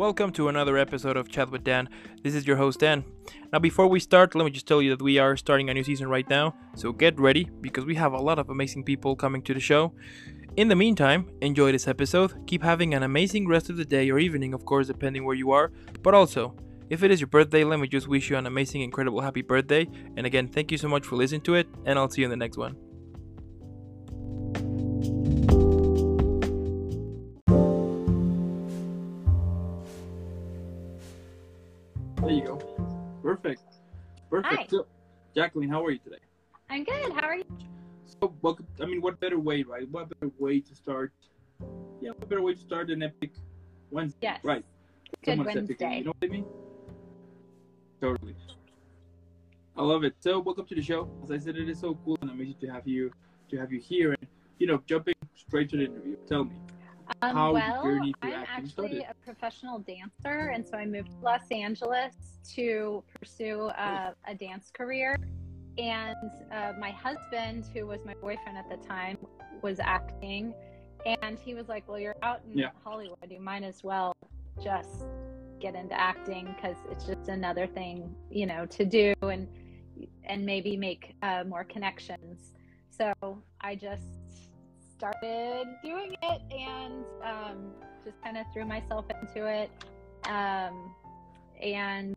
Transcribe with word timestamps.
Welcome 0.00 0.32
to 0.32 0.48
another 0.48 0.78
episode 0.78 1.18
of 1.18 1.28
Chat 1.28 1.50
with 1.50 1.62
Dan. 1.62 1.86
This 2.22 2.34
is 2.34 2.46
your 2.46 2.56
host 2.56 2.80
Dan. 2.80 3.04
Now, 3.52 3.58
before 3.58 3.86
we 3.86 4.00
start, 4.00 4.34
let 4.34 4.46
me 4.46 4.50
just 4.50 4.66
tell 4.66 4.80
you 4.80 4.96
that 4.96 5.02
we 5.02 5.18
are 5.18 5.36
starting 5.36 5.68
a 5.68 5.74
new 5.74 5.84
season 5.84 6.08
right 6.08 6.26
now, 6.26 6.54
so 6.74 6.90
get 6.90 7.20
ready 7.20 7.50
because 7.60 7.84
we 7.84 7.96
have 7.96 8.14
a 8.14 8.18
lot 8.18 8.38
of 8.38 8.48
amazing 8.48 8.82
people 8.82 9.14
coming 9.14 9.42
to 9.42 9.52
the 9.52 9.60
show. 9.60 9.92
In 10.56 10.68
the 10.68 10.74
meantime, 10.74 11.28
enjoy 11.42 11.70
this 11.72 11.86
episode, 11.86 12.32
keep 12.46 12.62
having 12.62 12.94
an 12.94 13.02
amazing 13.02 13.46
rest 13.46 13.68
of 13.68 13.76
the 13.76 13.84
day 13.84 14.08
or 14.08 14.18
evening, 14.18 14.54
of 14.54 14.64
course, 14.64 14.86
depending 14.86 15.26
where 15.26 15.36
you 15.36 15.50
are, 15.50 15.70
but 16.02 16.14
also, 16.14 16.56
if 16.88 17.02
it 17.02 17.10
is 17.10 17.20
your 17.20 17.28
birthday, 17.28 17.62
let 17.62 17.78
me 17.78 17.86
just 17.86 18.08
wish 18.08 18.30
you 18.30 18.38
an 18.38 18.46
amazing, 18.46 18.80
incredible, 18.80 19.20
happy 19.20 19.42
birthday. 19.42 19.86
And 20.16 20.24
again, 20.24 20.48
thank 20.48 20.72
you 20.72 20.78
so 20.78 20.88
much 20.88 21.04
for 21.04 21.16
listening 21.16 21.42
to 21.42 21.56
it, 21.56 21.68
and 21.84 21.98
I'll 21.98 22.08
see 22.08 22.22
you 22.22 22.26
in 22.26 22.30
the 22.30 22.38
next 22.38 22.56
one. 22.56 22.74
Perfect. 34.42 34.62
Hi. 34.62 34.66
So, 34.70 34.86
Jacqueline, 35.34 35.68
how 35.68 35.84
are 35.84 35.90
you 35.90 35.98
today? 35.98 36.16
I'm 36.68 36.84
good. 36.84 37.12
How 37.12 37.26
are 37.26 37.36
you? 37.36 37.44
So, 38.04 38.34
welcome. 38.42 38.66
I 38.80 38.86
mean, 38.86 39.02
what 39.02 39.20
better 39.20 39.38
way, 39.38 39.62
right? 39.62 39.88
What 39.90 40.08
better 40.08 40.32
way 40.38 40.60
to 40.60 40.74
start? 40.74 41.12
Yeah, 42.00 42.10
what 42.10 42.28
better 42.28 42.42
way 42.42 42.54
to 42.54 42.60
start 42.60 42.90
an 42.90 43.02
epic 43.02 43.32
Wednesday? 43.90 44.18
Yes. 44.22 44.40
Right. 44.42 44.64
Good 45.22 45.36
Someone's 45.36 45.56
epic, 45.56 45.80
Wednesday. 45.80 45.98
You 45.98 46.04
know 46.04 46.12
what 46.18 46.28
I 46.28 46.32
mean? 46.32 46.44
Totally. 48.00 48.34
I 49.76 49.82
love 49.82 50.04
it. 50.04 50.14
So, 50.20 50.38
welcome 50.40 50.66
to 50.66 50.74
the 50.74 50.82
show. 50.82 51.10
As 51.22 51.30
I 51.30 51.38
said, 51.38 51.56
it 51.56 51.68
is 51.68 51.78
so 51.78 51.98
cool 52.04 52.16
and 52.22 52.30
amazing 52.30 52.56
to 52.60 52.68
have 52.68 52.86
you 52.86 53.10
to 53.50 53.58
have 53.58 53.72
you 53.72 53.80
here. 53.80 54.12
And 54.12 54.26
you 54.58 54.66
know, 54.66 54.82
jumping 54.86 55.14
straight 55.34 55.68
to 55.70 55.76
the 55.76 55.84
interview. 55.84 56.16
Tell 56.26 56.44
me. 56.44 56.52
Um, 57.22 57.36
How 57.36 57.52
well, 57.52 57.84
your 57.84 57.94
journey 57.94 58.14
to 58.22 58.28
I'm 58.28 58.46
actually 58.48 58.70
started. 58.70 59.04
a 59.10 59.14
professional 59.24 59.78
dancer, 59.80 60.50
and 60.54 60.66
so 60.66 60.76
I 60.76 60.86
moved 60.86 61.10
to 61.10 61.18
Los 61.24 61.50
Angeles 61.50 62.14
to 62.54 63.02
pursue 63.18 63.66
uh, 63.68 64.12
a 64.26 64.34
dance 64.34 64.70
career. 64.72 65.16
And 65.78 66.30
uh, 66.52 66.72
my 66.78 66.90
husband, 66.90 67.66
who 67.74 67.86
was 67.86 68.00
my 68.04 68.14
boyfriend 68.20 68.58
at 68.58 68.68
the 68.68 68.76
time, 68.86 69.16
was 69.62 69.78
acting, 69.80 70.54
and 71.22 71.38
he 71.38 71.54
was 71.54 71.68
like, 71.68 71.88
"Well, 71.88 71.98
you're 71.98 72.16
out 72.22 72.40
in 72.50 72.58
Yeah. 72.58 72.70
Hollywood. 72.82 73.16
You 73.28 73.40
might 73.40 73.62
as 73.62 73.82
well 73.82 74.12
just 74.62 75.04
get 75.60 75.74
into 75.74 75.98
acting 75.98 76.46
because 76.56 76.76
it's 76.90 77.04
just 77.06 77.28
another 77.28 77.66
thing, 77.66 78.14
you 78.30 78.46
know, 78.46 78.66
to 78.66 78.84
do 78.84 79.14
and 79.22 79.46
and 80.24 80.46
maybe 80.46 80.76
make 80.76 81.14
uh, 81.22 81.44
more 81.46 81.64
connections." 81.64 82.54
So 82.90 83.12
I 83.60 83.74
just 83.76 84.19
started 85.00 85.66
doing 85.82 86.14
it 86.22 86.42
and 86.52 87.04
um, 87.24 87.72
just 88.04 88.22
kind 88.22 88.36
of 88.36 88.44
threw 88.52 88.66
myself 88.66 89.06
into 89.08 89.46
it. 89.46 89.70
Um, 90.28 90.94
and 91.62 92.14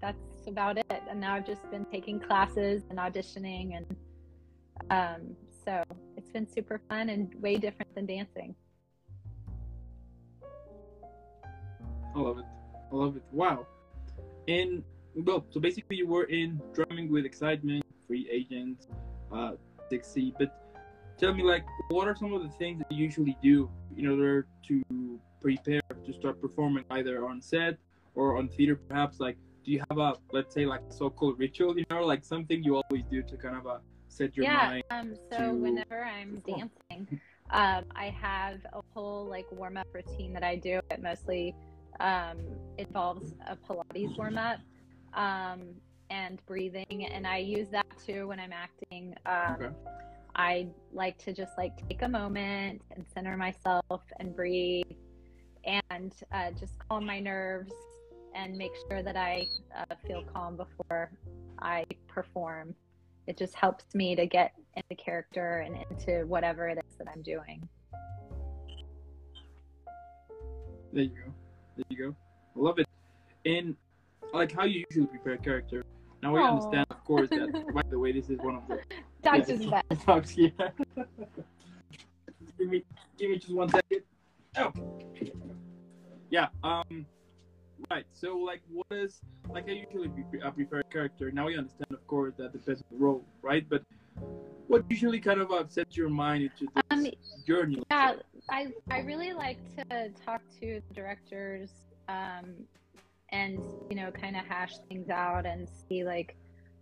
that's 0.00 0.16
about 0.46 0.78
it. 0.78 1.02
And 1.10 1.20
now 1.20 1.34
I've 1.34 1.46
just 1.46 1.70
been 1.70 1.84
taking 1.84 2.20
classes 2.20 2.84
and 2.88 2.98
auditioning. 2.98 3.76
And 3.76 3.96
um, 4.88 5.36
so 5.62 5.84
it's 6.16 6.30
been 6.30 6.48
super 6.50 6.80
fun 6.88 7.10
and 7.10 7.34
way 7.34 7.58
different 7.58 7.94
than 7.94 8.06
dancing. 8.06 8.54
I 12.16 12.18
love 12.18 12.38
it. 12.38 12.46
I 12.90 12.96
love 12.96 13.16
it. 13.16 13.22
Wow. 13.30 13.66
And 14.48 14.82
well, 15.14 15.44
so 15.50 15.60
basically, 15.60 15.96
you 15.96 16.06
were 16.06 16.24
in 16.24 16.62
drumming 16.72 17.12
with 17.12 17.26
excitement, 17.26 17.84
free 18.06 18.26
agents, 18.32 18.88
uh, 19.30 19.52
Dixie. 19.90 20.32
But 20.38 20.67
tell 21.18 21.34
me, 21.34 21.42
like, 21.42 21.64
what 21.88 22.08
are 22.08 22.16
some 22.16 22.32
of 22.32 22.42
the 22.42 22.48
things 22.48 22.78
that 22.78 22.90
you 22.90 23.04
usually 23.04 23.36
do 23.42 23.70
in 23.96 24.06
order 24.06 24.46
to 24.68 24.82
prepare 25.40 25.80
to 26.06 26.12
start 26.12 26.40
performing, 26.40 26.84
either 26.90 27.26
on 27.28 27.42
set 27.42 27.76
or 28.14 28.36
on 28.38 28.48
theater, 28.48 28.76
perhaps? 28.88 29.20
Like, 29.20 29.36
do 29.64 29.72
you 29.72 29.82
have 29.90 29.98
a, 29.98 30.14
let's 30.32 30.54
say, 30.54 30.64
like, 30.64 30.82
so-called 30.88 31.38
ritual? 31.38 31.76
You 31.76 31.84
know, 31.90 32.04
like 32.04 32.24
something 32.24 32.62
you 32.62 32.80
always 32.80 33.04
do 33.10 33.22
to 33.22 33.36
kind 33.36 33.56
of 33.56 33.66
uh, 33.66 33.78
set 34.08 34.36
your 34.36 34.46
yeah. 34.46 34.66
mind. 34.66 34.84
Um, 34.90 35.14
so 35.30 35.38
to 35.38 35.54
whenever 35.54 36.04
I'm 36.04 36.36
perform. 36.36 36.70
dancing, 36.90 37.20
um, 37.50 37.84
I 37.94 38.10
have 38.20 38.60
a 38.72 38.80
whole 38.94 39.26
like 39.26 39.50
warm 39.52 39.76
up 39.76 39.86
routine 39.92 40.32
that 40.34 40.44
I 40.44 40.56
do. 40.56 40.80
It 40.90 41.02
mostly 41.02 41.54
um, 42.00 42.38
involves 42.78 43.34
a 43.46 43.56
Pilates 43.56 44.16
warm 44.16 44.38
up 44.38 44.60
um, 45.14 45.62
and 46.10 46.40
breathing, 46.46 47.08
and 47.10 47.26
I 47.26 47.38
use 47.38 47.68
that 47.70 47.86
too 48.06 48.28
when 48.28 48.38
I'm 48.40 48.52
acting. 48.52 49.14
Um, 49.26 49.56
Okay. 49.60 49.74
I 50.38 50.68
like 50.92 51.18
to 51.24 51.32
just 51.32 51.58
like 51.58 51.72
take 51.88 52.02
a 52.02 52.08
moment 52.08 52.80
and 52.92 53.04
center 53.12 53.36
myself 53.36 54.02
and 54.20 54.36
breathe 54.36 54.84
and 55.64 56.14
uh, 56.32 56.52
just 56.52 56.74
calm 56.88 57.04
my 57.04 57.18
nerves 57.18 57.72
and 58.36 58.56
make 58.56 58.70
sure 58.88 59.02
that 59.02 59.16
I 59.16 59.48
uh, 59.76 59.96
feel 60.06 60.22
calm 60.32 60.56
before 60.56 61.10
I 61.60 61.84
perform. 62.06 62.72
It 63.26 63.36
just 63.36 63.56
helps 63.56 63.92
me 63.96 64.14
to 64.14 64.26
get 64.26 64.52
into 64.76 65.02
character 65.02 65.66
and 65.66 65.84
into 65.90 66.24
whatever 66.28 66.68
it 66.68 66.78
is 66.78 66.96
that 66.98 67.08
I'm 67.12 67.22
doing. 67.22 67.68
There 70.92 71.02
you 71.02 71.08
go. 71.10 71.32
There 71.76 71.84
you 71.88 71.96
go. 71.96 72.16
I 72.56 72.64
love 72.64 72.78
it. 72.78 72.86
And 73.44 73.74
I 74.32 74.36
like 74.36 74.52
how 74.52 74.66
you 74.66 74.84
usually 74.88 75.08
prepare 75.08 75.36
character. 75.38 75.84
Now 76.22 76.32
we 76.34 76.40
Aw. 76.40 76.48
understand, 76.48 76.86
of 76.90 77.04
course, 77.04 77.30
that 77.30 77.52
by 77.74 77.82
the 77.88 77.98
way, 77.98 78.12
this 78.12 78.28
is 78.28 78.38
one 78.38 78.56
of 78.56 78.62
the 78.68 78.80
Doctor's 79.22 79.60
yeah, 79.60 79.82
best. 79.90 80.06
dogs 80.06 80.30
here. 80.30 80.52
give 82.58 82.68
me, 82.68 82.82
give 83.18 83.30
me 83.30 83.38
just 83.38 83.54
one 83.54 83.68
second. 83.68 84.02
Oh. 84.56 84.72
Yeah. 86.30 86.48
Um. 86.62 87.06
Right. 87.90 88.04
So, 88.12 88.36
like, 88.36 88.60
what 88.72 88.86
is 88.90 89.20
like 89.48 89.68
I 89.68 89.72
usually 89.72 90.08
pre- 90.08 90.40
uh, 90.40 90.50
prepare 90.50 90.80
a 90.80 90.84
character. 90.84 91.30
Now 91.30 91.46
we 91.46 91.56
understand, 91.56 91.90
of 91.92 92.04
course, 92.06 92.34
that 92.38 92.52
depends 92.52 92.82
on 92.82 92.98
the 92.98 93.04
role, 93.04 93.24
right? 93.42 93.64
But 93.68 93.82
what 94.66 94.84
usually 94.90 95.20
kind 95.20 95.40
of 95.40 95.50
uh, 95.52 95.64
sets 95.68 95.96
your 95.96 96.08
mind 96.08 96.42
into 96.44 96.66
this 96.74 96.82
Um, 96.90 97.06
journey? 97.46 97.82
Yeah. 97.90 98.14
I 98.50 98.72
I 98.90 99.00
really 99.00 99.32
like 99.32 99.58
to 99.76 100.10
talk 100.24 100.42
to 100.60 100.82
the 100.88 100.94
directors 100.94 101.70
um, 102.08 102.66
and 103.30 103.58
you 103.90 103.96
know 103.96 104.10
kind 104.10 104.36
of 104.36 104.44
hash 104.44 104.74
things 104.88 105.08
out 105.10 105.46
and 105.46 105.68
see 105.88 106.04
like 106.04 106.36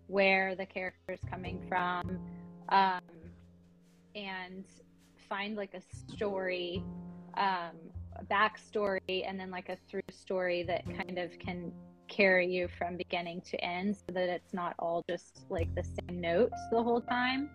where 0.06 0.54
the 0.54 0.66
character 0.66 1.12
is 1.12 1.20
coming 1.28 1.60
from 1.68 2.18
um, 2.68 3.00
and 4.14 4.64
find 5.28 5.56
like 5.56 5.74
a 5.74 6.12
story 6.12 6.82
um, 7.36 7.76
a 8.18 8.24
backstory 8.24 9.28
and 9.28 9.38
then 9.38 9.50
like 9.50 9.68
a 9.68 9.76
through 9.88 10.00
story 10.10 10.62
that 10.62 10.84
kind 10.96 11.18
of 11.18 11.36
can 11.38 11.72
carry 12.08 12.46
you 12.46 12.68
from 12.78 12.96
beginning 12.96 13.40
to 13.40 13.62
end 13.62 13.96
so 13.96 14.12
that 14.12 14.28
it's 14.28 14.54
not 14.54 14.74
all 14.78 15.04
just 15.08 15.44
like 15.50 15.72
the 15.74 15.82
same 15.82 16.20
notes 16.20 16.56
the 16.70 16.80
whole 16.82 17.00
time 17.00 17.50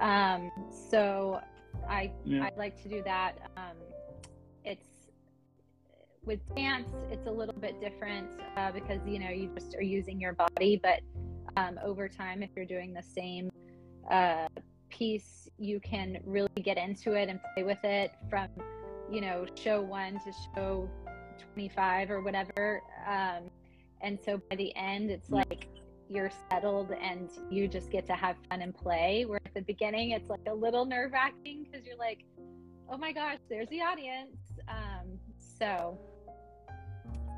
um, 0.00 0.50
so 0.90 1.40
I 1.88 2.10
Yeah. 2.24 2.44
I 2.44 2.50
like 2.56 2.80
to 2.82 2.88
do 2.88 3.02
that. 3.04 3.50
With 6.26 6.40
dance, 6.54 6.90
it's 7.10 7.26
a 7.26 7.30
little 7.30 7.54
bit 7.60 7.80
different 7.80 8.28
uh, 8.56 8.72
because 8.72 9.00
you 9.06 9.18
know 9.18 9.28
you 9.28 9.50
just 9.54 9.74
are 9.74 9.82
using 9.82 10.20
your 10.20 10.32
body, 10.32 10.80
but 10.82 11.00
um, 11.56 11.78
over 11.84 12.08
time, 12.08 12.42
if 12.42 12.50
you're 12.56 12.64
doing 12.64 12.94
the 12.94 13.02
same 13.02 13.50
uh, 14.10 14.48
piece, 14.88 15.48
you 15.58 15.80
can 15.80 16.18
really 16.24 16.48
get 16.62 16.78
into 16.78 17.12
it 17.12 17.28
and 17.28 17.40
play 17.54 17.62
with 17.62 17.82
it 17.84 18.12
from 18.30 18.48
you 19.10 19.20
know 19.20 19.44
show 19.54 19.82
one 19.82 20.14
to 20.24 20.32
show 20.54 20.88
25 21.52 22.10
or 22.10 22.22
whatever. 22.22 22.80
Um, 23.06 23.50
and 24.00 24.18
so 24.24 24.40
by 24.50 24.56
the 24.56 24.74
end, 24.76 25.10
it's 25.10 25.30
like 25.30 25.68
you're 26.08 26.30
settled 26.50 26.92
and 26.92 27.30
you 27.50 27.68
just 27.68 27.90
get 27.90 28.06
to 28.06 28.14
have 28.14 28.36
fun 28.50 28.62
and 28.62 28.74
play. 28.74 29.24
Where 29.24 29.40
at 29.44 29.54
the 29.54 29.62
beginning, 29.62 30.10
it's 30.10 30.30
like 30.30 30.46
a 30.48 30.54
little 30.54 30.84
nerve 30.84 31.12
wracking 31.12 31.64
because 31.64 31.86
you're 31.86 31.96
like, 31.96 32.24
oh 32.90 32.96
my 32.96 33.12
gosh, 33.12 33.38
there's 33.48 33.68
the 33.68 33.80
audience. 33.80 34.36
Um, 34.68 35.18
so, 35.58 35.98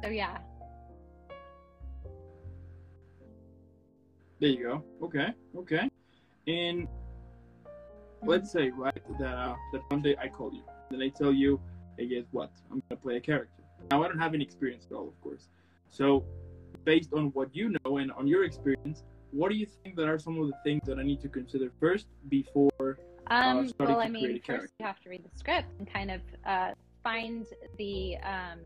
so 0.07 0.13
yeah. 0.13 0.39
There 4.41 4.51
you 4.51 4.63
go. 4.63 4.85
Okay. 5.03 5.29
Okay. 5.57 5.89
And 6.47 6.87
let's 8.23 8.53
say 8.53 8.71
right 8.71 9.03
that 9.19 9.35
uh, 9.35 9.57
that 9.73 9.83
one 9.89 10.03
day 10.03 10.15
I 10.21 10.29
call 10.29 10.53
you, 10.53 10.63
then 10.91 11.03
I 11.03 11.09
tell 11.09 11.33
you, 11.33 11.61
hey, 11.97 12.07
guess 12.07 12.25
what? 12.31 12.51
I'm 12.71 12.83
gonna 12.89 13.01
play 13.01 13.17
a 13.17 13.21
character. 13.21 13.63
Now 13.91 14.05
I 14.05 14.09
don't 14.09 14.19
have 14.19 14.35
any 14.35 14.45
experience 14.45 14.87
at 14.91 14.95
all, 14.95 15.09
of 15.09 15.21
course. 15.23 15.49
So, 15.89 16.25
based 16.85 17.13
on 17.13 17.27
what 17.29 17.55
you 17.55 17.75
know 17.85 17.97
and 17.97 18.13
on 18.13 18.29
your 18.29 18.45
experience, 18.45 19.03
what 19.33 19.51
do 19.51 19.57
you 19.57 19.67
think 19.83 19.97
that 19.97 20.07
are 20.07 20.19
some 20.19 20.39
of 20.41 20.47
the 20.47 20.55
things 20.65 20.83
that 20.87 20.99
I 20.99 21.03
need 21.03 21.21
to 21.23 21.29
consider 21.29 21.73
first 21.81 22.07
before? 22.29 22.99
Um, 23.29 23.69
starting 23.69 23.97
well, 23.97 23.97
to 23.97 24.07
I 24.07 24.09
create 24.09 24.25
a 24.25 24.33
mean, 24.35 24.41
character. 24.41 24.59
first 24.63 24.75
you 24.79 24.87
have 24.87 25.01
to 25.01 25.09
read 25.09 25.25
the 25.25 25.37
script 25.37 25.69
and 25.79 25.93
kind 25.93 26.11
of 26.13 26.21
uh, 26.45 26.73
find 27.03 27.47
the 27.79 28.17
um, 28.19 28.61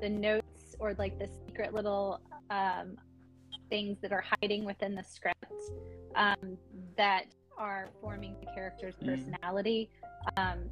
the 0.00 0.08
notes 0.08 0.39
or 0.80 0.94
like 0.94 1.18
the 1.18 1.28
secret 1.46 1.72
little 1.74 2.20
um, 2.50 2.96
things 3.68 3.98
that 4.02 4.12
are 4.12 4.24
hiding 4.42 4.64
within 4.64 4.94
the 4.94 5.04
script 5.04 5.44
um, 6.16 6.56
that 6.96 7.26
are 7.56 7.88
forming 8.00 8.34
the 8.40 8.46
character's 8.46 8.94
Mhm. 8.96 9.06
personality. 9.06 9.90
Um, 10.36 10.68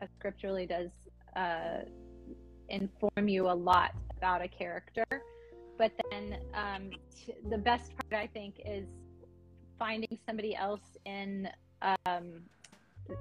a 0.00 0.08
script 0.08 0.42
really 0.42 0.66
does 0.66 0.90
uh, 1.36 1.82
inform 2.68 3.28
you 3.28 3.48
a 3.48 3.52
lot 3.52 3.94
about 4.16 4.42
a 4.42 4.48
character. 4.48 5.04
But 5.78 5.92
then 6.10 6.38
um, 6.54 6.90
t- 7.14 7.34
the 7.48 7.58
best 7.58 7.92
part, 7.96 8.22
I 8.22 8.26
think, 8.26 8.60
is 8.64 8.88
finding 9.78 10.18
somebody 10.26 10.54
else 10.56 10.96
in 11.04 11.48
um, 11.82 12.42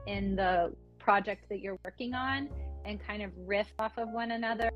in 0.08 0.36
the 0.36 0.76
project 1.00 1.48
that 1.50 1.62
you're 1.62 1.80
working 1.86 2.14
on 2.14 2.50
and 2.86 3.00
kind 3.00 3.24
of 3.24 3.32
riff 3.38 3.72
off 3.80 3.98
of 3.98 4.10
one 4.10 4.32
another 4.32 4.70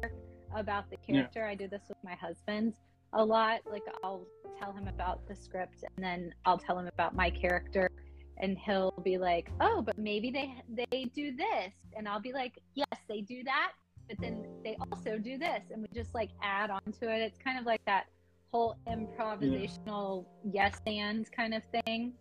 about 0.56 0.90
the 0.90 0.98
character. 0.98 1.42
Yeah. 1.42 1.52
I 1.52 1.56
do 1.56 1.68
this 1.68 1.84
with 1.90 1.98
my 2.04 2.16
husband 2.16 2.76
a 3.14 3.24
lot. 3.24 3.62
Like 3.70 3.84
I'll 4.04 4.26
tell 4.60 4.72
him 4.72 4.88
about 4.88 5.28
the 5.28 5.36
script 5.36 5.84
and 5.84 6.04
then 6.04 6.34
I'll 6.46 6.58
tell 6.58 6.78
him 6.78 6.88
about 6.88 7.16
my 7.16 7.30
character 7.30 7.90
and 8.38 8.58
he'll 8.58 8.92
be 9.04 9.18
like, 9.18 9.50
"Oh, 9.62 9.82
but 9.82 9.98
maybe 9.98 10.32
they 10.32 10.56
they 10.92 11.06
do 11.14 11.36
this." 11.36 11.74
And 11.96 12.08
I'll 12.08 12.20
be 12.20 12.34
like, 12.34 12.60
"Yes, 12.74 13.00
they 13.08 13.22
do 13.22 13.44
that, 13.44 13.74
but 14.08 14.20
then 14.20 14.46
they 14.64 14.76
also 14.92 15.18
do 15.18 15.38
this." 15.38 15.64
And 15.72 15.82
we 15.82 15.88
just 15.94 16.14
like 16.16 16.32
add 16.42 16.70
on 16.70 16.82
to 17.00 17.14
it. 17.14 17.20
It's 17.22 17.38
kind 17.38 17.60
of 17.60 17.66
like 17.66 17.84
that 17.86 18.08
whole 18.52 18.76
improvisational 18.88 20.26
yeah. 20.44 20.70
yes 20.70 20.82
and 20.86 21.32
kind 21.32 21.54
of 21.54 21.64
thing. 21.86 22.14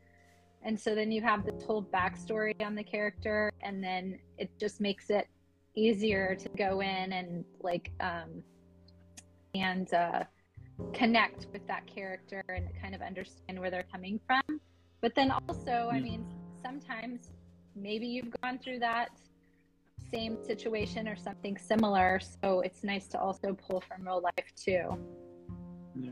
And 0.65 0.79
so 0.79 0.95
then 0.95 1.11
you 1.11 1.21
have 1.23 1.45
this 1.45 1.63
whole 1.65 1.83
backstory 1.83 2.61
on 2.65 2.75
the 2.75 2.85
character 2.85 3.53
and 3.63 3.83
then 3.83 4.19
it 4.39 4.51
just 4.59 4.81
makes 4.81 5.11
it 5.11 5.27
easier 5.75 6.35
to 6.35 6.49
go 6.57 6.81
in 6.81 7.13
and 7.13 7.45
like 7.61 7.91
um 8.01 8.43
and 9.55 9.93
uh 9.95 10.25
connect 10.93 11.47
with 11.53 11.67
that 11.67 11.87
character 11.87 12.43
and 12.49 12.69
kind 12.81 12.95
of 12.95 13.03
understand 13.03 13.59
where 13.59 13.71
they're 13.71 13.87
coming 13.93 14.19
from. 14.27 14.61
But 15.01 15.15
then 15.15 15.33
also, 15.49 15.89
I 15.93 16.01
mean, 16.01 16.25
sometimes 16.63 17.31
maybe 17.75 18.07
you've 18.07 18.33
gone 18.43 18.59
through 18.59 18.79
that 18.81 19.11
same 20.11 20.37
situation 20.45 21.09
or 21.09 21.17
something 21.17 21.57
similar. 21.57 22.21
So 22.21 22.61
it's 22.61 22.85
nice 22.85 23.09
to 23.09 23.21
also 23.21 23.55
pull 23.55 23.81
from 23.81 24.07
real 24.07 24.21
life 24.21 24.53
too. 24.57 24.99
Yeah. 25.95 26.11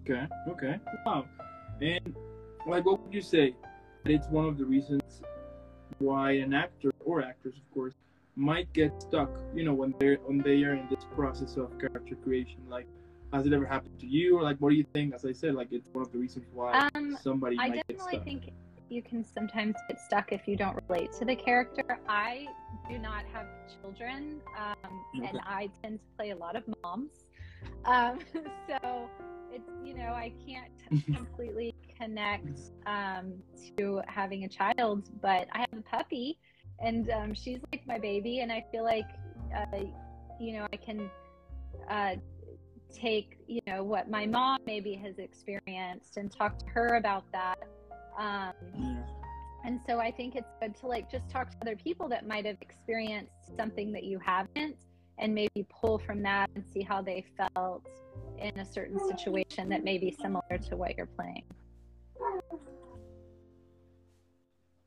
Okay. 0.00 0.26
Okay. 0.48 0.80
Wow. 1.04 1.26
And 1.80 2.16
like, 2.66 2.84
what 2.84 3.02
would 3.02 3.14
you 3.14 3.22
say? 3.22 3.54
It's 4.04 4.28
one 4.28 4.46
of 4.46 4.58
the 4.58 4.64
reasons 4.64 5.22
why 5.98 6.32
an 6.32 6.54
actor 6.54 6.92
or 7.04 7.22
actress, 7.22 7.54
of 7.56 7.74
course, 7.74 7.94
might 8.36 8.70
get 8.72 9.00
stuck, 9.00 9.30
you 9.54 9.64
know, 9.64 9.74
when 9.74 9.94
they're 9.98 10.16
when 10.26 10.38
they 10.38 10.62
are 10.64 10.74
in 10.74 10.86
this 10.90 11.04
process 11.14 11.56
of 11.56 11.76
character 11.78 12.14
creation. 12.16 12.58
Like, 12.68 12.86
has 13.32 13.46
it 13.46 13.52
ever 13.52 13.64
happened 13.64 13.98
to 14.00 14.06
you, 14.06 14.38
or 14.38 14.42
like, 14.42 14.58
what 14.58 14.70
do 14.70 14.76
you 14.76 14.84
think? 14.94 15.14
As 15.14 15.24
I 15.24 15.32
said, 15.32 15.54
like, 15.54 15.68
it's 15.72 15.88
one 15.92 16.04
of 16.04 16.12
the 16.12 16.18
reasons 16.18 16.46
why 16.52 16.88
um, 16.94 17.16
somebody 17.20 17.56
I 17.58 17.68
might 17.68 17.86
get 17.88 17.96
stuck. 17.98 18.08
I 18.08 18.16
definitely 18.16 18.40
think 18.40 18.52
you 18.88 19.02
can 19.02 19.24
sometimes 19.24 19.74
get 19.88 20.00
stuck 20.00 20.32
if 20.32 20.46
you 20.46 20.56
don't 20.56 20.78
relate 20.88 21.12
to 21.14 21.24
the 21.24 21.34
character. 21.34 21.98
I 22.08 22.46
do 22.88 22.98
not 22.98 23.24
have 23.32 23.46
children, 23.80 24.40
um, 24.56 25.02
okay. 25.16 25.26
and 25.30 25.40
I 25.44 25.68
tend 25.82 25.98
to 25.98 26.16
play 26.16 26.30
a 26.30 26.36
lot 26.36 26.56
of 26.56 26.64
moms. 26.82 27.12
Um, 27.84 28.18
so 28.68 29.08
it's 29.56 29.70
you 29.84 29.94
know 29.94 30.12
I 30.12 30.32
can't 30.46 31.06
completely 31.16 31.74
connect 31.98 32.60
um, 32.86 33.34
to 33.76 34.02
having 34.06 34.44
a 34.44 34.48
child, 34.48 35.08
but 35.20 35.48
I 35.52 35.60
have 35.60 35.78
a 35.78 35.82
puppy 35.82 36.38
and 36.80 37.10
um, 37.10 37.34
she's 37.34 37.60
like 37.72 37.86
my 37.86 37.98
baby 37.98 38.40
and 38.40 38.52
i 38.52 38.64
feel 38.70 38.84
like 38.84 39.08
uh, 39.56 39.78
you 40.38 40.52
know 40.54 40.66
i 40.72 40.76
can 40.76 41.10
uh, 41.90 42.14
take 42.92 43.38
you 43.46 43.60
know 43.66 43.82
what 43.82 44.10
my 44.10 44.26
mom 44.26 44.58
maybe 44.66 44.94
has 44.94 45.18
experienced 45.18 46.16
and 46.16 46.30
talk 46.30 46.58
to 46.58 46.66
her 46.66 46.96
about 46.96 47.24
that 47.32 47.58
um, 48.18 48.52
yeah. 48.78 49.02
and 49.64 49.80
so 49.86 49.98
i 49.98 50.10
think 50.10 50.34
it's 50.34 50.52
good 50.60 50.74
to 50.76 50.86
like 50.86 51.10
just 51.10 51.28
talk 51.28 51.50
to 51.50 51.56
other 51.62 51.76
people 51.76 52.08
that 52.08 52.26
might 52.26 52.46
have 52.46 52.56
experienced 52.60 53.56
something 53.56 53.92
that 53.92 54.04
you 54.04 54.18
haven't 54.18 54.76
and 55.18 55.34
maybe 55.34 55.66
pull 55.70 55.98
from 55.98 56.22
that 56.22 56.50
and 56.54 56.64
see 56.72 56.82
how 56.82 57.00
they 57.00 57.24
felt 57.36 57.86
in 58.38 58.58
a 58.58 58.64
certain 58.64 58.98
situation 59.08 59.68
that 59.68 59.84
may 59.84 59.98
be 59.98 60.10
similar 60.10 60.58
to 60.68 60.76
what 60.76 60.96
you're 60.96 61.06
playing 61.06 61.44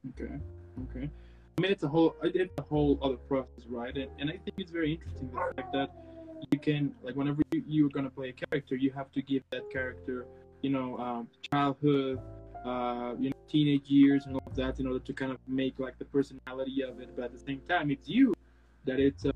okay 0.09 0.39
okay 0.83 1.09
I 1.57 1.61
mean, 1.61 1.73
it's 1.73 1.83
a 1.83 1.89
whole 1.89 2.15
it's 2.23 2.57
a 2.57 2.61
whole 2.61 2.97
other 3.01 3.17
process, 3.17 3.65
right? 3.67 3.93
And, 3.93 4.09
and 4.17 4.29
I 4.29 4.37
think 4.37 4.53
it's 4.59 4.71
very 4.71 4.93
interesting 4.93 5.29
the 5.29 5.61
fact 5.61 5.73
that 5.73 5.89
you 6.53 6.57
can 6.57 6.93
like 7.03 7.17
whenever 7.17 7.41
you, 7.51 7.61
you're 7.67 7.89
gonna 7.89 8.09
play 8.09 8.29
a 8.29 8.31
character, 8.31 8.77
you 8.77 8.91
have 8.91 9.11
to 9.11 9.21
give 9.21 9.43
that 9.51 9.69
character, 9.69 10.25
you 10.61 10.69
know, 10.69 10.97
um, 10.97 11.27
childhood, 11.51 12.21
uh, 12.65 13.13
you 13.19 13.31
know, 13.31 13.35
teenage 13.49 13.87
years 13.87 14.25
and 14.25 14.35
all 14.35 14.43
of 14.45 14.55
that 14.55 14.79
in 14.79 14.87
order 14.87 14.99
to 14.99 15.11
kind 15.11 15.33
of 15.33 15.37
make 15.49 15.79
like 15.79 15.99
the 15.99 16.05
personality 16.05 16.81
of 16.81 17.01
it. 17.01 17.09
But 17.13 17.25
at 17.25 17.33
the 17.33 17.39
same 17.39 17.59
time, 17.67 17.91
it's 17.91 18.07
you 18.07 18.33
that 18.85 19.01
it's 19.01 19.25
uh, 19.25 19.31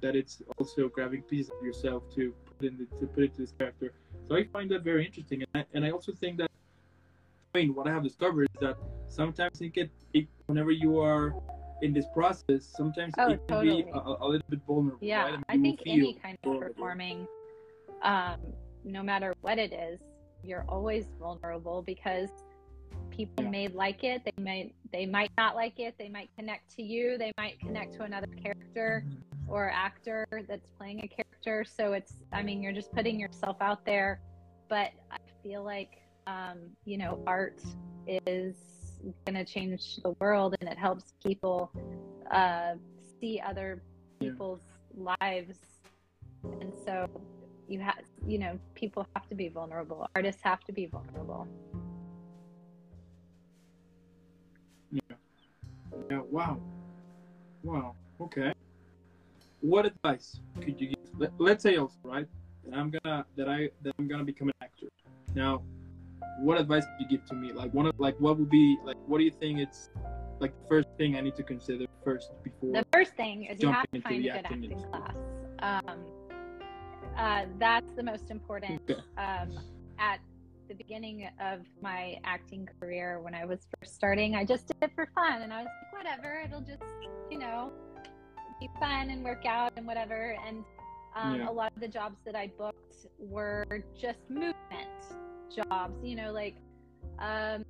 that 0.00 0.16
it's 0.16 0.42
also 0.58 0.88
grabbing 0.88 1.22
pieces 1.22 1.52
of 1.56 1.64
yourself 1.64 2.02
to 2.16 2.34
in 2.62 2.78
the, 2.78 2.96
to 3.00 3.06
put 3.06 3.24
it 3.24 3.34
to 3.34 3.42
this 3.42 3.52
character. 3.58 3.92
So 4.26 4.36
I 4.36 4.44
find 4.44 4.70
that 4.70 4.82
very 4.82 5.06
interesting, 5.06 5.42
and 5.42 5.62
I, 5.62 5.64
and 5.76 5.84
I 5.84 5.90
also 5.90 6.12
think 6.12 6.38
that 6.38 6.50
I 7.54 7.58
mean 7.58 7.74
what 7.74 7.86
I 7.86 7.92
have 7.92 8.02
discovered 8.02 8.48
is 8.54 8.60
that 8.60 8.76
sometimes 9.08 9.60
it 9.60 9.72
get 9.72 9.90
it, 10.12 10.26
whenever 10.46 10.70
you 10.70 10.98
are 11.00 11.34
in 11.82 11.92
this 11.92 12.06
process, 12.12 12.64
sometimes 12.64 13.14
oh, 13.18 13.30
it 13.30 13.38
can 13.46 13.56
totally. 13.56 13.82
be 13.84 13.90
a, 13.90 13.98
a, 13.98 14.26
little 14.26 14.46
bit 14.48 14.60
vulnerable. 14.66 14.98
Yeah, 15.00 15.22
right? 15.22 15.38
I, 15.48 15.56
mean, 15.56 15.72
I 15.72 15.76
think 15.76 15.82
any 15.86 16.14
kind 16.14 16.38
of 16.44 16.60
performing, 16.60 17.26
um, 18.02 18.40
no 18.84 19.02
matter 19.02 19.34
what 19.42 19.58
it 19.58 19.72
is, 19.72 20.00
you're 20.42 20.64
always 20.68 21.06
vulnerable 21.20 21.82
because 21.82 22.28
people 23.10 23.44
yeah. 23.44 23.50
may 23.50 23.68
like 23.68 24.04
it, 24.04 24.22
they 24.24 24.42
might 24.42 24.74
they 24.92 25.06
might 25.06 25.30
not 25.36 25.54
like 25.54 25.78
it, 25.78 25.94
they 25.98 26.08
might 26.08 26.30
connect 26.36 26.74
to 26.76 26.82
you, 26.82 27.18
they 27.18 27.32
might 27.36 27.58
connect 27.60 27.94
to 27.94 28.02
another 28.02 28.28
character 28.42 29.04
mm-hmm. 29.06 29.50
or 29.50 29.70
actor 29.70 30.26
that's 30.48 30.70
playing 30.78 30.98
a 30.98 31.08
character. 31.08 31.27
So 31.64 31.92
it's, 31.92 32.12
I 32.32 32.42
mean, 32.42 32.62
you're 32.62 32.72
just 32.72 32.92
putting 32.92 33.18
yourself 33.18 33.56
out 33.60 33.84
there. 33.84 34.20
But 34.68 34.90
I 35.10 35.16
feel 35.42 35.64
like, 35.64 36.02
um, 36.26 36.58
you 36.84 36.98
know, 36.98 37.22
art 37.26 37.62
is 38.26 38.56
going 39.26 39.34
to 39.34 39.44
change 39.44 39.96
the 40.02 40.14
world 40.20 40.56
and 40.60 40.68
it 40.68 40.78
helps 40.78 41.14
people 41.24 41.70
uh, 42.30 42.74
see 43.20 43.40
other 43.46 43.82
people's 44.20 44.60
yeah. 44.94 45.14
lives. 45.20 45.58
And 46.60 46.72
so 46.84 47.08
you 47.68 47.80
have 47.80 47.98
you 48.26 48.38
know 48.38 48.58
people 48.74 49.06
have 49.14 49.28
to 49.28 49.34
be 49.34 49.48
vulnerable. 49.48 50.06
Artists 50.14 50.40
have 50.42 50.60
to 50.64 50.72
be 50.72 50.86
vulnerable. 50.86 51.46
Yeah. 54.90 55.00
Yeah 56.10 56.20
wow. 56.30 56.60
Wow. 57.62 57.94
Okay 58.20 58.52
what 59.60 59.86
advice 59.86 60.40
could 60.60 60.80
you 60.80 60.88
give 60.88 60.98
Let, 61.16 61.32
let's 61.38 61.62
say 61.62 61.76
also 61.76 61.96
right 62.02 62.26
that 62.64 62.76
i'm 62.76 62.90
gonna 62.90 63.24
that 63.36 63.48
i 63.48 63.70
that 63.82 63.94
i'm 63.98 64.08
gonna 64.08 64.24
become 64.24 64.48
an 64.48 64.54
actor 64.62 64.88
now 65.34 65.62
what 66.38 66.60
advice 66.60 66.84
could 66.84 67.10
you 67.10 67.18
give 67.18 67.26
to 67.28 67.34
me? 67.34 67.52
Like 67.52 67.72
one 67.74 67.86
of 67.86 67.98
like 67.98 68.16
what 68.18 68.38
would 68.38 68.50
be 68.50 68.78
like 68.84 68.96
what 69.06 69.18
do 69.18 69.24
you 69.24 69.30
think 69.30 69.58
it's 69.58 69.90
like 70.40 70.52
the 70.62 70.68
first 70.68 70.88
thing 70.96 71.16
I 71.16 71.20
need 71.20 71.36
to 71.36 71.42
consider 71.42 71.86
first 72.04 72.30
before 72.42 72.72
the 72.72 72.86
first 72.92 73.14
thing 73.14 73.44
is 73.44 73.60
you 73.60 73.70
have 73.70 73.86
to 73.92 74.00
find 74.00 74.24
a 74.24 74.28
good 74.28 74.36
acting, 74.44 74.72
acting 74.72 74.84
class. 74.90 75.16
Um, 75.60 75.98
uh, 77.16 77.44
that's 77.58 77.92
the 77.94 78.02
most 78.02 78.30
important. 78.30 78.80
Okay. 78.88 79.00
Um, 79.16 79.58
at 79.98 80.20
the 80.68 80.74
beginning 80.74 81.28
of 81.40 81.60
my 81.82 82.20
acting 82.24 82.68
career, 82.80 83.20
when 83.20 83.34
I 83.34 83.44
was 83.44 83.66
first 83.80 83.96
starting, 83.96 84.36
I 84.36 84.44
just 84.44 84.68
did 84.68 84.76
it 84.82 84.90
for 84.94 85.08
fun, 85.14 85.42
and 85.42 85.52
I 85.52 85.62
was 85.62 85.68
like, 85.82 86.04
whatever, 86.04 86.40
it'll 86.44 86.60
just 86.60 86.84
you 87.30 87.38
know 87.38 87.72
be 88.60 88.68
fun 88.80 89.10
and 89.10 89.24
work 89.24 89.44
out 89.46 89.72
and 89.76 89.86
whatever. 89.86 90.36
And 90.46 90.64
um, 91.16 91.40
yeah. 91.40 91.48
a 91.48 91.52
lot 91.52 91.72
of 91.74 91.80
the 91.80 91.88
jobs 91.88 92.20
that 92.24 92.34
I 92.34 92.50
booked 92.58 93.06
were 93.18 93.64
just 94.00 94.18
movement 94.28 94.54
jobs, 95.54 95.94
you 96.02 96.16
know, 96.16 96.32
like 96.32 96.56
um, 97.18 97.64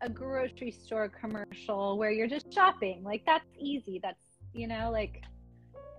a 0.00 0.08
grocery 0.08 0.70
store 0.70 1.08
commercial 1.08 1.98
where 1.98 2.10
you're 2.10 2.28
just 2.28 2.52
shopping. 2.52 3.02
Like 3.02 3.22
that's 3.26 3.48
easy. 3.58 4.00
That's, 4.02 4.38
you 4.52 4.66
know, 4.66 4.90
like 4.90 5.22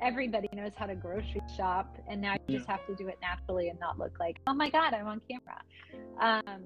everybody 0.02 0.50
knows 0.54 0.72
how 0.76 0.86
to 0.86 0.96
grocery 0.96 1.42
shop 1.56 1.98
and 2.08 2.22
now 2.22 2.34
you 2.34 2.40
yeah. 2.48 2.58
just 2.58 2.70
have 2.70 2.86
to 2.88 2.96
do 2.96 3.08
it 3.08 3.18
naturally 3.22 3.70
and 3.70 3.80
not 3.80 3.98
look 3.98 4.18
like, 4.20 4.38
oh 4.48 4.54
my 4.54 4.70
God, 4.70 4.94
I'm 4.94 5.08
on 5.08 5.22
camera. 5.30 5.62
Um, 6.20 6.64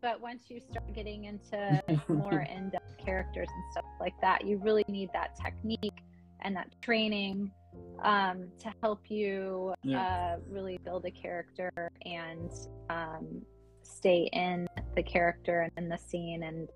but 0.00 0.20
once 0.20 0.42
you 0.48 0.60
start 0.60 0.92
getting 0.94 1.24
into 1.24 1.82
more 2.08 2.40
in-depth 2.40 2.98
characters 2.98 3.48
and 3.48 3.64
stuff 3.70 3.84
like 4.00 4.14
that, 4.20 4.44
you 4.44 4.58
really 4.58 4.84
need 4.88 5.10
that 5.12 5.36
technique 5.36 6.02
and 6.42 6.56
that 6.56 6.68
training 6.82 7.50
um, 8.02 8.48
to 8.58 8.72
help 8.82 9.10
you 9.10 9.74
yeah. 9.82 10.34
uh, 10.36 10.40
really 10.48 10.78
build 10.84 11.04
a 11.06 11.10
character 11.10 11.90
and 12.04 12.50
um, 12.90 13.42
stay 13.82 14.28
in 14.32 14.66
the 14.96 15.02
character 15.02 15.60
and 15.60 15.72
in 15.76 15.88
the 15.88 15.98
scene 15.98 16.42
and 16.42 16.68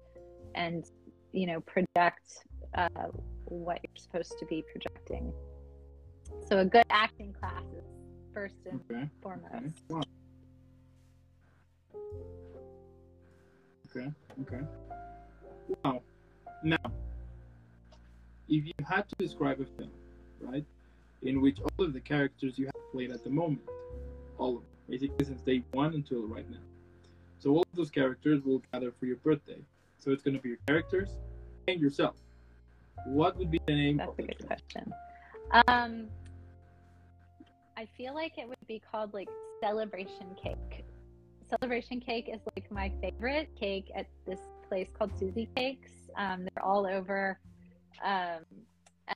and 0.54 0.86
you 1.32 1.46
know 1.46 1.60
project 1.60 2.44
uh, 2.74 2.88
what 3.46 3.78
you're 3.82 3.96
supposed 3.96 4.38
to 4.38 4.46
be 4.46 4.64
projecting. 4.72 5.32
So 6.48 6.58
a 6.58 6.64
good 6.64 6.84
acting 6.90 7.32
class 7.32 7.62
is 7.76 7.84
first 8.32 8.56
and 8.70 8.80
okay. 8.90 9.08
foremost. 9.22 9.82
Okay. 13.90 14.12
Okay. 14.42 14.60
Wow. 15.84 16.02
Now 16.62 16.76
if 18.48 18.66
you 18.66 18.72
had 18.88 19.08
to 19.08 19.14
describe 19.18 19.60
a 19.60 19.66
film, 19.78 19.90
right, 20.40 20.64
in 21.22 21.40
which 21.40 21.58
all 21.60 21.84
of 21.84 21.92
the 21.92 22.00
characters 22.00 22.58
you 22.58 22.66
have 22.66 22.92
played 22.92 23.10
at 23.10 23.24
the 23.24 23.30
moment, 23.30 23.62
all 24.38 24.56
of 24.56 24.62
them, 24.62 24.70
basically 24.88 25.24
since 25.24 25.40
day 25.40 25.62
one 25.72 25.94
until 25.94 26.26
right 26.26 26.48
now. 26.50 26.58
So 27.38 27.50
all 27.50 27.62
of 27.62 27.76
those 27.76 27.90
characters 27.90 28.42
will 28.44 28.62
gather 28.72 28.92
for 28.92 29.06
your 29.06 29.16
birthday. 29.16 29.58
So 29.98 30.10
it's 30.10 30.22
going 30.22 30.36
to 30.36 30.40
be 30.40 30.50
your 30.50 30.58
characters 30.66 31.10
and 31.68 31.80
yourself. 31.80 32.16
What 33.06 33.36
would 33.38 33.50
be 33.50 33.60
the 33.66 33.74
name 33.74 33.98
That's 33.98 34.10
of 34.10 34.18
a 34.18 34.22
good 34.22 34.36
film? 34.38 34.48
question. 34.48 34.94
Um, 35.68 36.06
I 37.76 37.86
feel 37.96 38.14
like 38.14 38.38
it 38.38 38.48
would 38.48 38.66
be 38.66 38.80
called 38.90 39.12
like 39.12 39.28
celebration 39.60 40.34
cake. 40.42 40.84
Celebration 41.60 42.00
cake 42.00 42.28
is 42.32 42.40
like 42.56 42.70
my 42.70 42.90
favorite 43.00 43.50
cake 43.58 43.90
at 43.94 44.06
this 44.26 44.40
place 44.68 44.88
called 44.96 45.16
Susie 45.18 45.48
Cakes. 45.54 45.90
Um, 46.16 46.44
they're 46.44 46.64
all 46.64 46.86
over 46.86 47.38
um, 48.04 48.44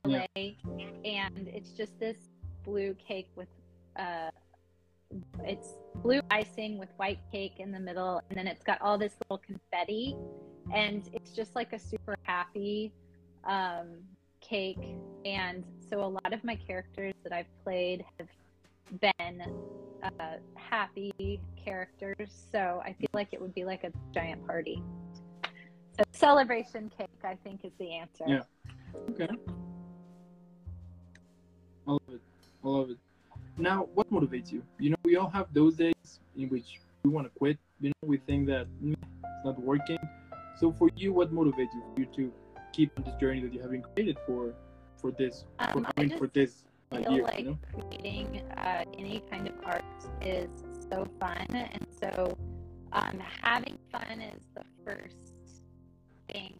LA, 0.05 0.25
and 1.05 1.47
it's 1.47 1.71
just 1.71 1.99
this 1.99 2.17
blue 2.63 2.95
cake 2.95 3.29
with 3.35 3.47
uh, 3.97 4.29
it's 5.43 5.69
blue 5.95 6.21
icing 6.29 6.77
with 6.77 6.89
white 6.97 7.19
cake 7.31 7.55
in 7.59 7.71
the 7.71 7.79
middle, 7.79 8.21
and 8.29 8.37
then 8.37 8.47
it's 8.47 8.63
got 8.63 8.81
all 8.81 8.97
this 8.97 9.13
little 9.23 9.43
confetti, 9.45 10.15
and 10.73 11.09
it's 11.13 11.31
just 11.31 11.55
like 11.55 11.73
a 11.73 11.79
super 11.79 12.15
happy 12.23 12.91
um, 13.43 13.87
cake. 14.39 14.95
And 15.25 15.63
so 15.89 16.03
a 16.03 16.07
lot 16.07 16.33
of 16.33 16.43
my 16.43 16.55
characters 16.55 17.13
that 17.23 17.33
I've 17.33 17.63
played 17.63 18.05
have 18.17 18.27
been 18.99 19.41
uh, 20.03 20.37
happy 20.55 21.41
characters. 21.63 22.47
So 22.51 22.81
I 22.83 22.93
feel 22.93 23.09
like 23.13 23.29
it 23.31 23.41
would 23.41 23.53
be 23.53 23.65
like 23.65 23.83
a 23.83 23.91
giant 24.13 24.45
party. 24.45 24.81
So 26.01 26.05
celebration 26.13 26.91
cake, 26.97 27.09
I 27.23 27.35
think, 27.43 27.63
is 27.63 27.71
the 27.77 27.93
answer. 27.93 28.25
Yeah. 28.27 28.41
Okay. 29.11 29.27
I 31.87 31.91
love 31.91 31.99
it. 32.09 32.21
I 32.63 32.67
love 32.67 32.89
it. 32.91 32.97
Now, 33.57 33.87
what 33.93 34.11
motivates 34.11 34.51
you? 34.51 34.63
You 34.79 34.91
know, 34.91 34.95
we 35.03 35.15
all 35.17 35.29
have 35.29 35.47
those 35.53 35.75
days 35.75 36.19
in 36.35 36.49
which 36.49 36.79
we 37.03 37.11
want 37.11 37.27
to 37.27 37.31
quit. 37.37 37.57
You 37.79 37.89
know, 37.89 38.07
we 38.07 38.17
think 38.17 38.47
that 38.47 38.67
"Mm, 38.83 38.93
it's 38.93 39.45
not 39.45 39.59
working. 39.61 39.99
So, 40.59 40.71
for 40.71 40.89
you, 40.95 41.13
what 41.13 41.33
motivates 41.33 41.73
you 41.73 41.83
for 41.93 41.99
you 41.99 42.05
to 42.15 42.33
keep 42.73 42.91
on 42.97 43.03
this 43.03 43.15
journey 43.19 43.41
that 43.41 43.53
you 43.53 43.61
have 43.61 43.71
been 43.71 43.81
created 43.81 44.17
for, 44.25 44.53
for 44.97 45.11
this, 45.11 45.45
for, 45.71 45.79
Um, 45.79 45.87
I 45.97 46.01
mean, 46.03 46.17
for 46.17 46.27
this 46.27 46.63
uh, 46.91 46.97
feel 46.97 47.11
year? 47.13 47.23
like 47.23 47.39
You 47.39 47.45
know? 47.51 47.59
creating 47.73 48.41
uh, 48.57 48.85
any 48.97 49.21
kind 49.29 49.47
of 49.47 49.53
art 49.65 49.83
is 50.21 50.49
so 50.89 51.05
fun 51.19 51.45
and 51.51 51.85
so 51.99 52.35
um, 52.93 53.19
having 53.41 53.77
fun 53.91 54.21
is 54.21 54.41
the 54.55 54.63
first 54.85 55.30
thing 56.31 56.53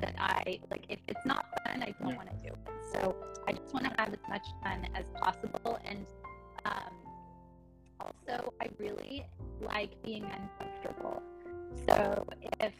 that 0.00 0.14
i 0.18 0.58
like 0.70 0.84
if 0.88 0.98
it's 1.08 1.24
not 1.24 1.44
fun 1.64 1.82
i 1.82 1.92
don't 2.00 2.10
Yeah. 2.10 2.16
want 2.16 2.28
to 2.30 2.36
do 2.48 2.52
it 2.54 2.94
so 2.94 3.14
i 3.48 3.52
just 3.52 3.72
want 3.72 3.84
to 3.86 3.92
have 3.98 4.12
as 4.12 4.24
much 4.28 4.46
fun 4.62 4.86
as 4.94 5.04
possible 5.20 5.78
and 5.84 6.06
um, 6.64 6.92
also 8.00 8.52
i 8.60 8.66
really 8.78 9.24
like 9.60 9.90
being 10.02 10.24
uncomfortable 10.24 11.22
so 11.88 12.24
if 12.60 12.72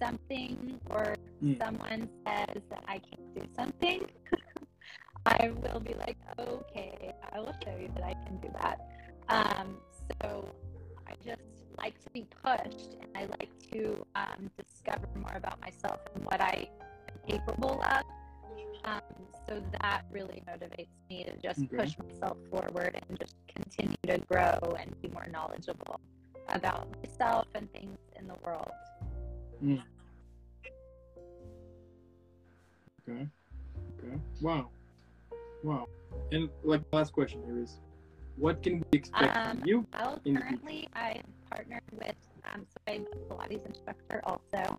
something 0.00 0.80
or 0.90 1.14
Mm. 1.42 1.56
someone 1.62 2.08
says 2.26 2.62
that 2.70 2.82
i 2.88 2.98
can't 2.98 3.34
do 3.34 3.42
something 3.56 4.00
I 5.26 5.50
will 5.62 5.80
be 5.80 5.94
like, 5.94 6.16
okay, 6.38 7.12
I 7.32 7.38
will 7.40 7.54
show 7.62 7.76
you 7.78 7.90
that 7.96 8.04
I 8.04 8.14
can 8.24 8.38
do 8.40 8.48
that. 8.62 8.78
Um, 9.28 9.76
so 10.22 10.48
just 11.28 11.42
like 11.76 12.00
to 12.02 12.10
be 12.12 12.26
pushed 12.42 12.96
and 13.00 13.10
I 13.14 13.22
like 13.38 13.50
to 13.72 14.02
um, 14.14 14.50
discover 14.58 15.06
more 15.16 15.34
about 15.36 15.60
myself 15.60 16.00
and 16.14 16.24
what 16.24 16.40
I 16.40 16.66
am 17.10 17.28
capable 17.28 17.82
of. 17.82 18.02
Um, 18.84 19.00
so 19.46 19.62
that 19.82 20.02
really 20.10 20.42
motivates 20.48 20.88
me 21.10 21.24
to 21.24 21.36
just 21.42 21.64
Okay. 21.64 21.76
push 21.76 21.94
myself 21.98 22.36
forward 22.50 22.98
and 23.08 23.18
just 23.18 23.34
continue 23.54 23.96
to 24.06 24.18
grow 24.30 24.58
and 24.78 24.94
be 25.02 25.08
more 25.08 25.26
knowledgeable 25.30 26.00
about 26.48 26.88
myself 27.02 27.46
and 27.54 27.70
things 27.72 27.98
in 28.18 28.26
the 28.26 28.34
world. 28.44 28.70
Okay. 33.08 33.26
Okay. 34.02 34.20
Wow. 34.40 34.70
Wow. 35.62 35.86
And 36.32 36.48
like 36.62 36.80
last 36.92 37.12
question 37.12 37.42
here 37.44 37.58
is, 37.60 37.78
what 38.38 38.62
can 38.62 38.78
we 38.92 38.98
expect 38.98 39.36
Um, 39.36 39.58
from 39.58 39.66
you? 39.66 39.86
Well, 39.92 40.20
currently 40.24 40.88
I'm 40.94 41.22
partnered 41.50 41.82
with, 41.92 42.16
um, 42.52 42.66
so 42.70 42.76
I'm 42.92 43.06
a 43.12 43.16
Pilates 43.34 43.66
instructor 43.66 44.20
also. 44.24 44.78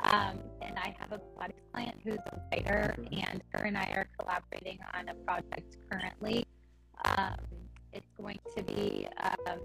Um, 0.00 0.38
and 0.62 0.78
I 0.78 0.94
have 1.00 1.12
a 1.12 1.18
Pilates 1.18 1.60
client 1.72 1.96
who's 2.04 2.18
a 2.32 2.40
writer, 2.52 2.94
Okay. 2.98 3.24
and 3.28 3.42
her 3.52 3.64
and 3.64 3.76
I 3.76 3.84
are 3.96 4.06
collaborating 4.18 4.78
on 4.94 5.08
a 5.08 5.14
project 5.14 5.76
currently. 5.90 6.44
Um, 7.16 7.34
it's 7.92 8.10
going 8.16 8.38
to 8.56 8.62
be, 8.62 9.08
um, 9.20 9.58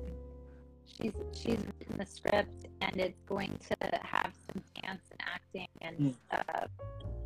she's 0.87 1.13
she's 1.33 1.59
written 1.79 1.97
the 1.97 2.05
script, 2.05 2.65
and 2.81 2.97
it's 2.99 3.21
going 3.27 3.57
to 3.69 3.77
have 4.01 4.31
some 4.47 4.63
dance 4.81 5.03
and 5.11 5.19
acting, 5.35 5.67
and 5.81 6.15
uh, 6.31 6.65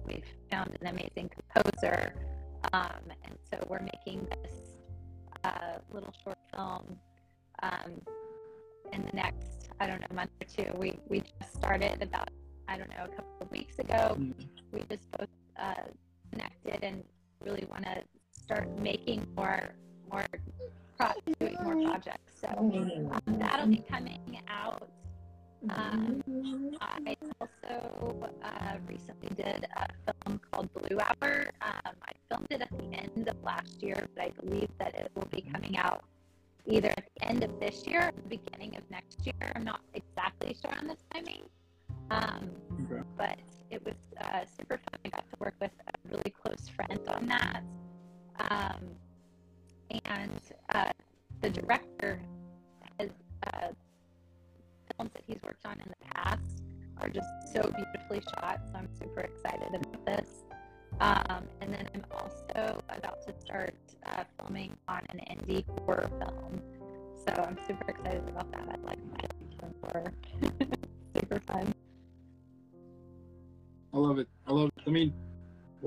we've 0.06 0.26
found 0.52 0.78
an 0.82 0.88
amazing 0.88 1.30
composer. 1.30 2.14
Um, 2.74 3.12
and 3.24 3.38
so 3.50 3.66
we're 3.70 3.80
making 3.94 4.28
this 4.44 4.77
uh, 5.48 5.80
little 5.94 6.14
short 6.24 6.38
film 6.54 6.98
um, 7.64 8.02
in 8.94 9.06
the 9.06 9.16
next, 9.16 9.70
I 9.80 9.88
don't 9.88 10.02
know, 10.02 10.08
month 10.14 10.32
or 10.42 10.48
two. 10.64 10.72
We 10.78 11.00
we 11.08 11.20
just 11.20 11.56
started 11.56 12.02
about, 12.02 12.30
I 12.68 12.78
don't 12.78 12.90
know, 12.90 13.06
a 13.06 13.16
couple 13.16 13.38
of 13.42 13.52
weeks 13.52 13.80
ago. 13.80 14.18
Mm. 14.20 14.34
We 14.72 14.84
just 14.90 15.10
both 15.12 15.28
uh, 15.58 15.74
connected 16.32 16.84
and 16.84 17.04
really 17.44 17.66
want 17.70 17.86
to 17.86 18.04
start 18.32 18.68
making 18.80 19.26
more 19.36 19.70
more 20.12 20.26
pro- 20.98 21.14
doing 21.40 21.58
more 21.64 21.76
projects. 21.90 22.34
So 22.42 22.48
um, 22.48 23.22
that'll 23.40 23.68
be 23.68 23.84
coming 23.90 24.40
out. 24.48 24.90
Um, 25.70 26.22
I 26.82 27.16
also 27.42 28.30
uh, 28.44 28.78
recently 28.88 29.30
did 29.36 29.66
a 29.76 30.14
film 30.24 30.40
called 30.52 30.70
Blue 30.74 31.00
Hour. 31.00 31.50
Um, 31.62 31.94
I 32.04 32.12
filmed 32.30 32.48
it 32.52 32.62
at 32.62 32.70
the 32.72 32.94
end 32.94 33.28
of 33.28 33.36
last 33.44 33.82
year, 33.82 34.08
but 34.16 34.24
I 34.24 34.30
believe 34.42 34.70
that 34.80 34.96
it 34.96 35.12
will 35.16 35.28
be 35.32 35.42
coming 35.42 35.78
out 35.78 36.04
either 36.66 36.90
at 36.90 37.06
the 37.20 37.28
end 37.28 37.44
of 37.44 37.60
this 37.60 37.86
year 37.88 38.08
or 38.10 38.12
the 38.22 38.38
beginning 38.38 38.76
of 38.78 38.84
next 38.92 39.26
year. 39.26 39.52
I'm 39.56 39.64
not 39.64 39.82
exactly 39.94 40.56
sure 40.62 40.74
on 40.78 40.88
the 40.88 40.98
timing. 41.14 41.44
Um, 42.10 42.52
Okay. 42.90 43.04
but 43.18 43.40
it 43.70 43.84
was 43.84 43.96
uh, 44.22 44.46
super 44.58 44.78
fun. 44.78 45.00
I 45.06 45.10
got 45.10 45.26
to 45.30 45.38
work 45.40 45.56
with 45.60 45.72
a 45.88 46.10
really 46.10 46.34
close 46.42 46.70
friend 46.70 47.00
on 47.08 47.26
that. 47.28 47.64
Um, 48.50 48.96
and 50.06 50.40
uh, 50.74 50.92
the 51.42 51.50
director 51.50 52.22
has 53.00 53.10
uh, 53.54 53.70
he's 55.28 55.42
worked 55.44 55.66
on 55.66 55.74
in 55.74 55.90
the 55.90 56.06
past 56.16 56.64
are 57.02 57.10
just 57.10 57.28
so 57.54 57.62
beautifully 57.76 58.22
shot. 58.22 58.60
So 58.72 58.80
I'm 58.80 58.90
super 59.00 59.22
excited 59.22 59.68
about 59.70 60.06
this. 60.06 60.30
Um, 61.00 61.44
and 61.62 61.74
then 61.74 61.88
I'm 61.94 62.06
also 62.12 62.82
about 62.90 63.22
to 63.28 63.34
start 63.40 63.76
uh, 64.06 64.24
filming 64.40 64.76
on 64.88 65.02
an 65.10 65.20
indie 65.30 65.64
horror 65.86 66.10
film. 66.20 66.62
So 67.28 67.34
I'm 67.34 67.58
super 67.68 67.92
excited 67.92 68.28
about 68.28 68.52
that. 68.52 68.68
I 68.70 68.88
like 68.88 69.00
film 69.60 69.74
horror. 69.84 70.14
super 71.16 71.40
fun. 71.42 71.74
I 73.94 73.98
love 73.98 74.20
it. 74.20 74.28
I 74.48 74.54
love 74.54 74.70
it. 74.76 74.84
I 74.88 74.90
mean, 74.90 75.14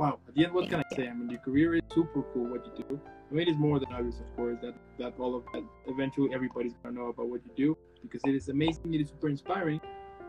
wow. 0.01 0.19
At 0.27 0.35
the 0.35 0.45
end, 0.45 0.55
what 0.55 0.71
can 0.71 0.81
I 0.81 0.97
say? 0.97 1.09
I 1.09 1.13
mean, 1.13 1.29
your 1.29 1.41
career 1.41 1.75
is 1.75 1.83
super 1.93 2.23
cool. 2.33 2.47
What 2.47 2.65
you 2.67 2.85
do. 2.89 3.01
I 3.31 3.35
mean, 3.35 3.49
it's 3.49 3.59
more 3.59 3.79
than 3.79 3.93
obvious, 3.93 4.19
of 4.19 4.35
course, 4.35 4.57
that 4.63 4.75
that 4.99 5.13
all 5.19 5.37
of 5.37 5.45
that 5.53 5.63
eventually 5.87 6.33
everybody's 6.35 6.73
gonna 6.83 6.99
know 6.99 7.09
about 7.09 7.29
what 7.29 7.43
you 7.45 7.53
do 7.55 7.77
because 8.03 8.23
it 8.25 8.35
is 8.35 8.49
amazing. 8.49 8.95
It 8.95 9.03
is 9.03 9.11
super 9.11 9.29
inspiring. 9.29 9.81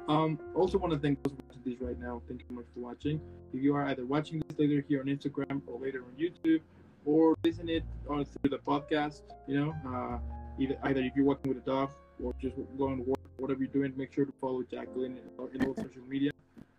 Um, 0.09 0.37
also 0.55 0.77
want 0.77 0.93
to 0.93 0.99
thank 0.99 1.23
those 1.23 1.33
watching 1.33 1.61
this 1.65 1.79
right 1.79 1.97
now. 1.97 2.21
Thank 2.27 2.41
you 2.41 2.47
so 2.49 2.55
much 2.55 2.65
for 2.73 2.81
watching. 2.81 3.21
If 3.53 3.63
you 3.63 3.73
are 3.75 3.85
either 3.85 4.05
watching 4.05 4.41
this 4.45 4.59
later 4.59 4.83
here 4.87 4.99
on 4.99 5.05
Instagram 5.05 5.61
or 5.67 5.79
later 5.79 6.03
on 6.03 6.11
YouTube, 6.23 6.61
or 7.05 7.35
listen 7.45 7.69
it 7.69 7.83
on 8.09 8.25
through 8.25 8.49
the 8.49 8.57
podcast, 8.57 9.21
you 9.47 9.55
know, 9.59 9.73
uh, 9.87 10.17
either 10.59 10.77
either 10.83 11.01
if 11.01 11.13
you're 11.15 11.25
walking 11.25 11.53
with 11.53 11.63
a 11.63 11.65
dog 11.65 11.91
or 12.21 12.33
just 12.41 12.55
going 12.77 12.97
to 12.97 13.03
work, 13.03 13.19
whatever 13.37 13.59
you're 13.61 13.75
doing, 13.79 13.93
make 13.95 14.11
sure 14.13 14.25
to 14.25 14.33
follow 14.41 14.61
Jacqueline 14.63 15.17
in, 15.17 15.65
all 15.65 15.75
social 15.75 16.05
media. 16.09 16.31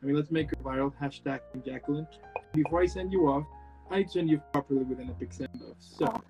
I 0.03 0.07
mean, 0.07 0.17
let's 0.17 0.31
make 0.31 0.51
her 0.51 0.57
viral. 0.57 0.93
Hashtag 1.01 1.41
Jacqueline. 1.65 2.07
Before 2.55 2.83
I 2.83 2.87
send 2.87 3.13
you 3.13 3.29
off, 3.29 3.45
I 3.91 4.05
send 4.05 4.29
you 4.29 4.41
properly 4.53 4.83
with 4.85 5.01
an 5.01 5.11
epic 5.11 5.33
send 5.33 5.49
off. 5.69 5.77
So, 5.79 6.21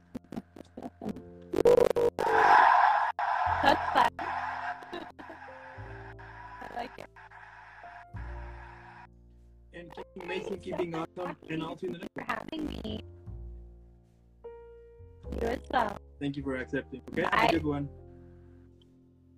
That's 3.63 3.93
fun. 3.93 4.09
I 6.61 6.77
like 6.77 6.91
it. 6.99 7.07
and 9.75 9.91
keep 9.95 10.07
amazing, 10.23 10.59
keeping 10.61 10.95
awesome, 10.95 11.37
and 11.49 11.63
I'll 11.63 11.77
see 11.79 11.87
you 11.89 11.95
in 11.95 12.01
the 12.01 12.07
next 12.07 12.13
for 12.15 12.25
having 12.25 12.67
me. 12.67 13.01
You 15.41 15.49
as 15.49 15.59
well. 15.73 15.97
Thank 16.21 16.37
you 16.37 16.43
for 16.43 16.57
accepting. 16.57 17.01
Okay, 17.13 17.23
Bye. 17.23 17.29
have 17.33 17.51
a 17.51 17.53
good 17.53 17.65
one. 17.65 17.89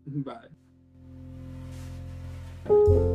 Bye. 2.67 3.11